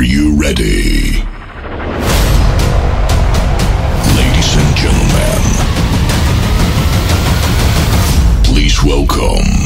[0.00, 1.22] Are you ready?
[4.16, 5.42] Ladies and gentlemen,
[8.42, 9.59] please welcome.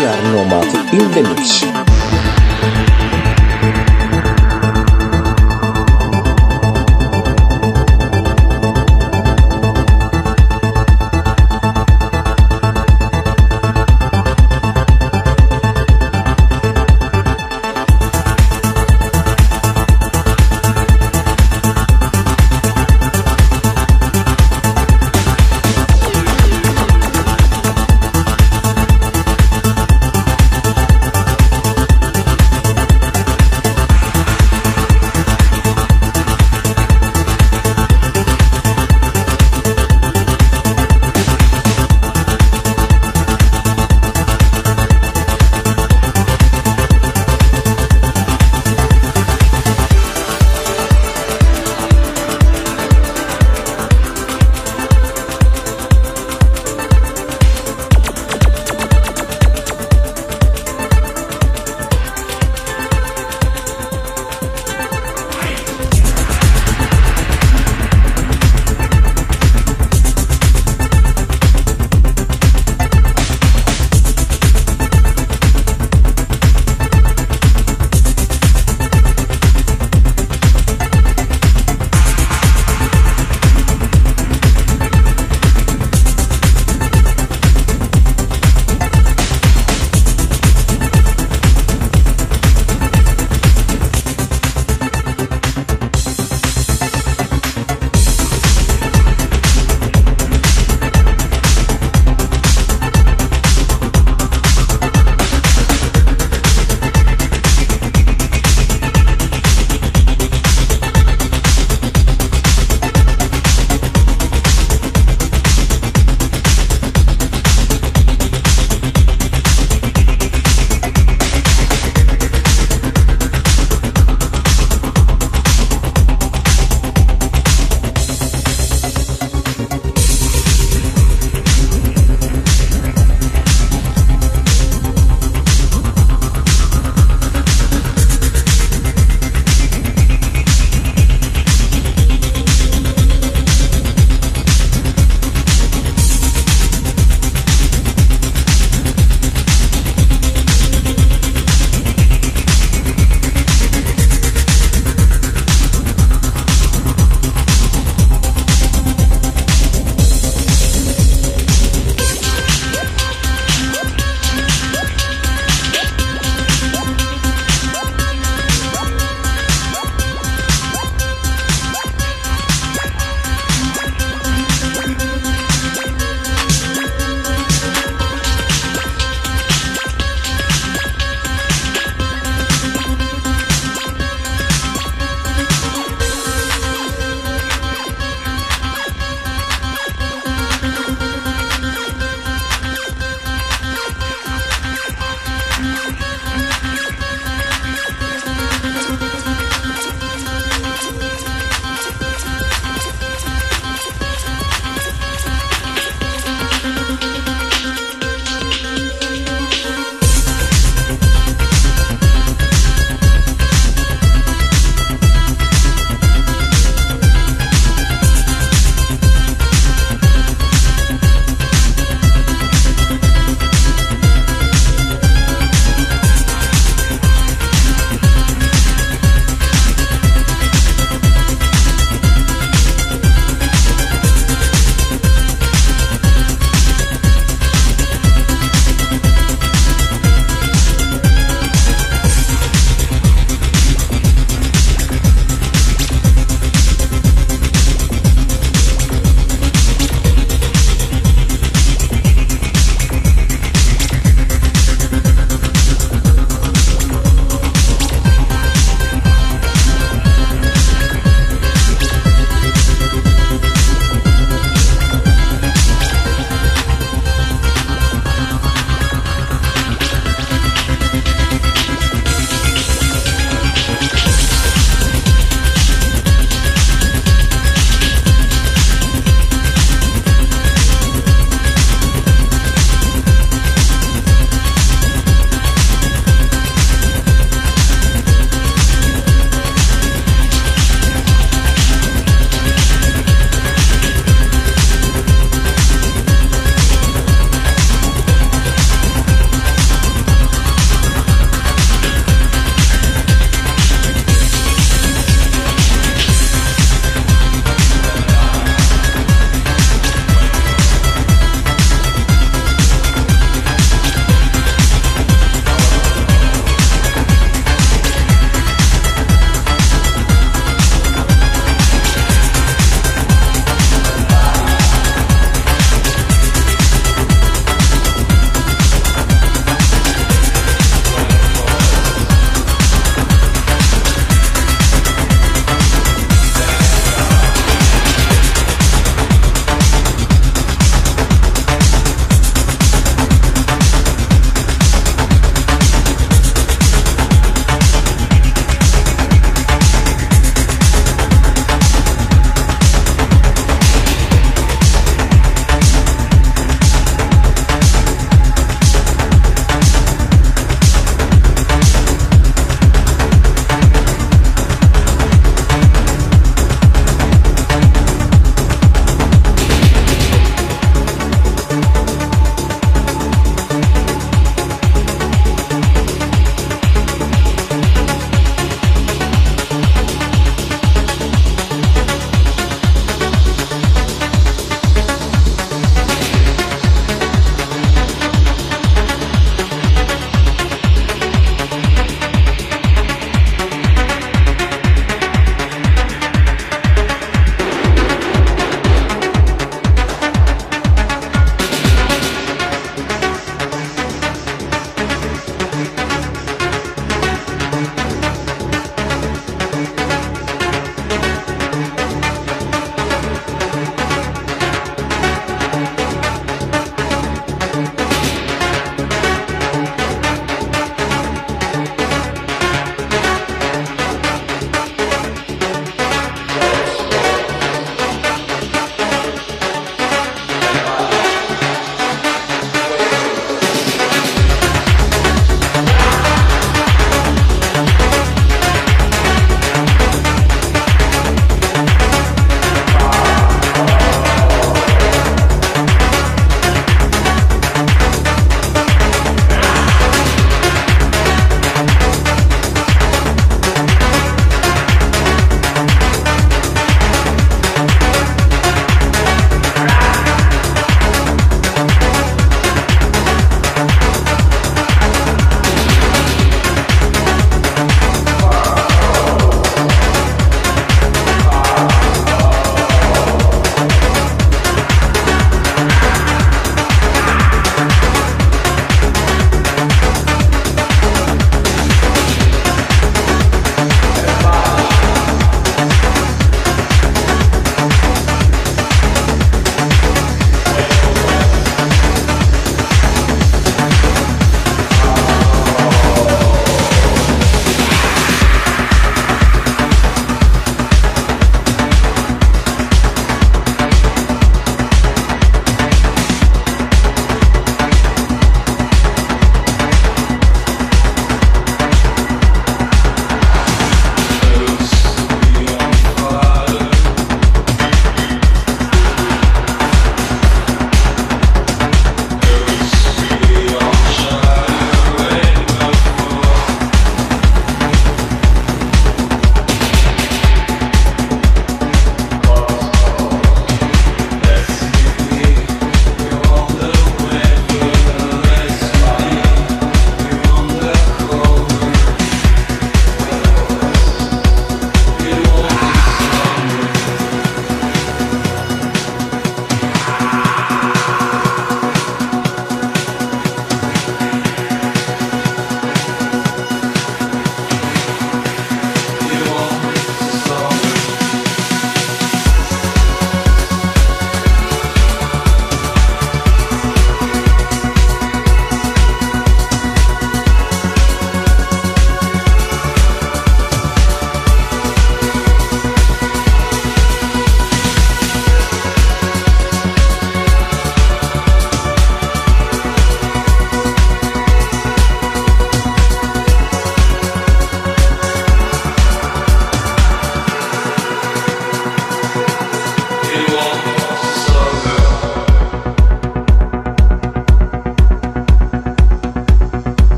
[0.00, 0.64] AR Nomad
[0.94, 1.87] in the mix.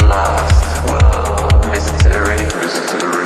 [0.00, 3.21] last world mystery mystery.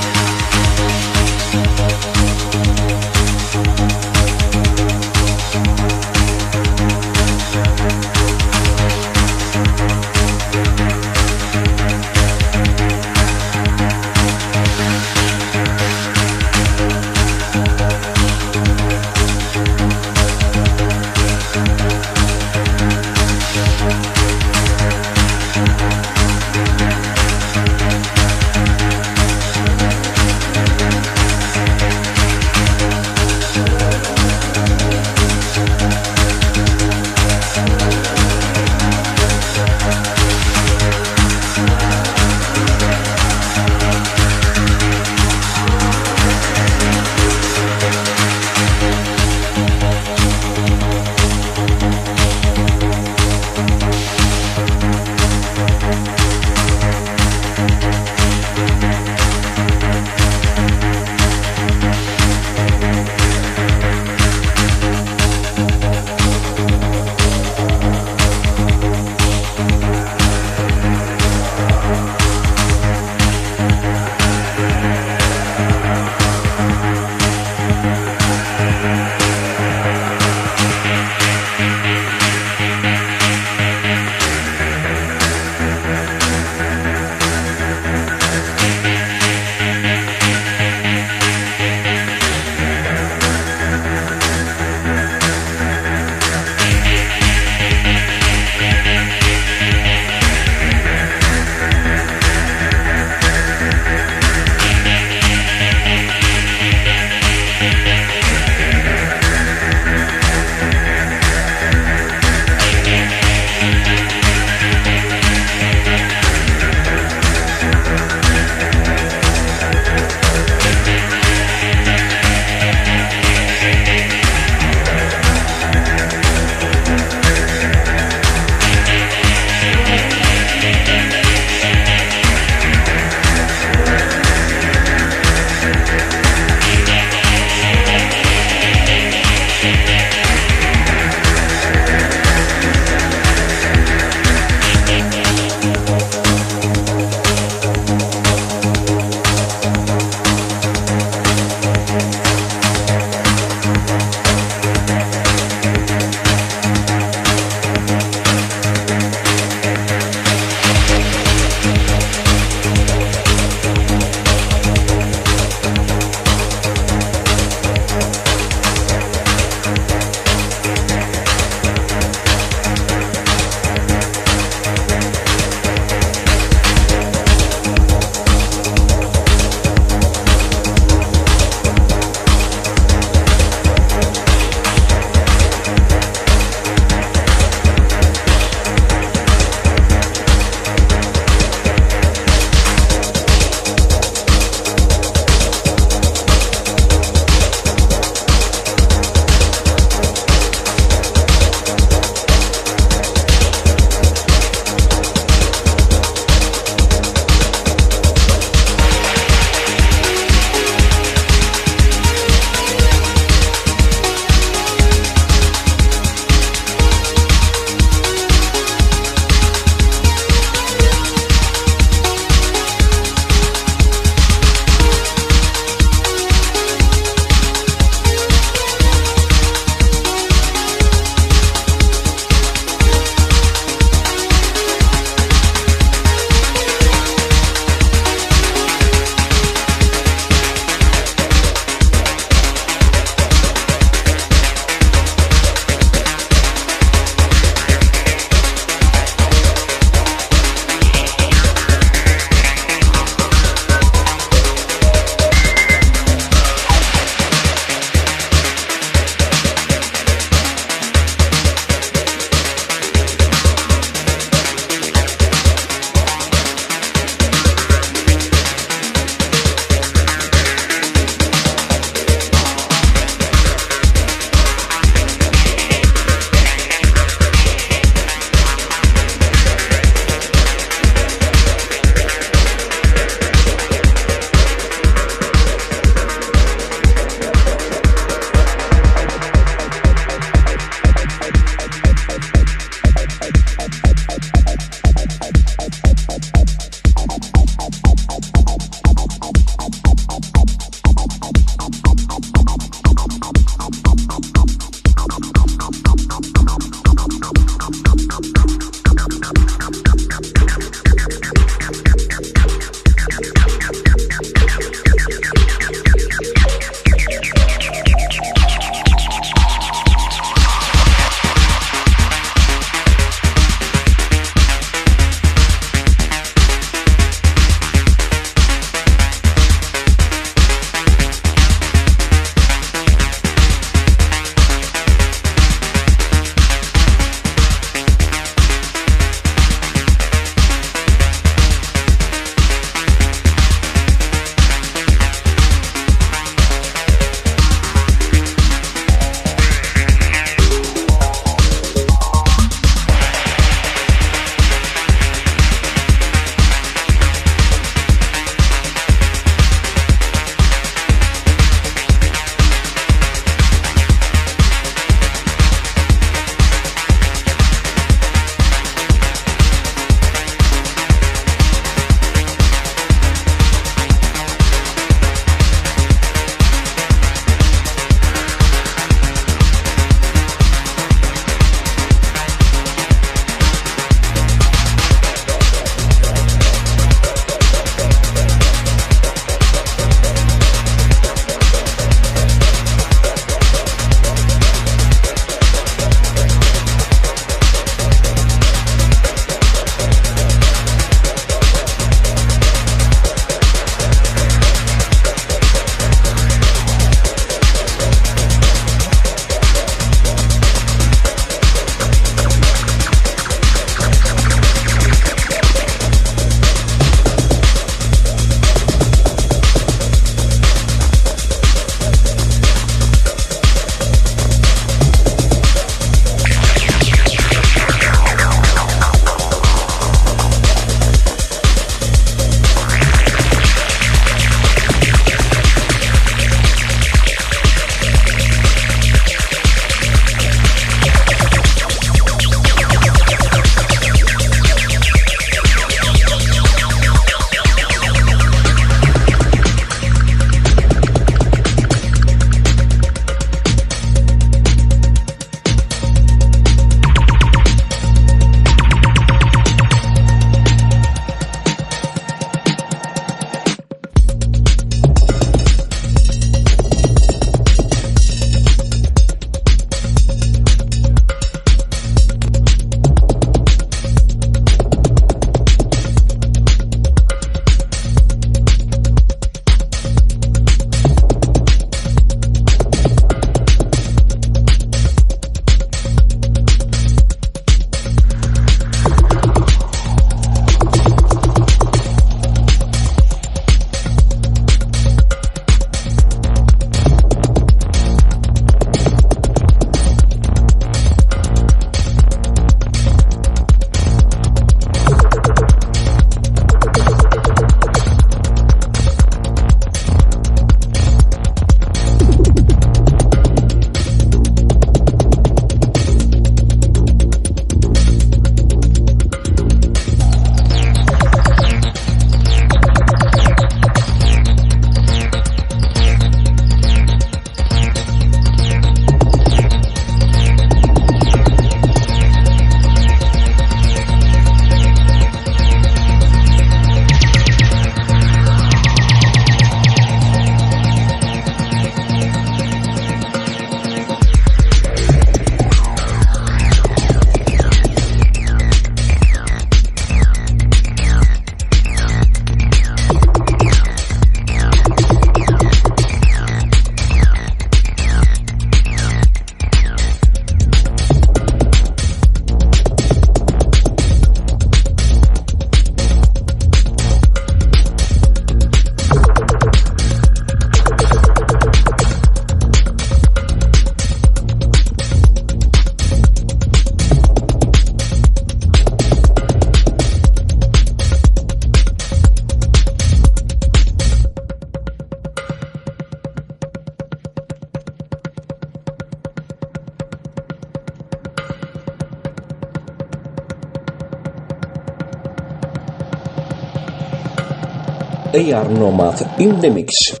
[598.31, 600.00] AR Nomad in the mix.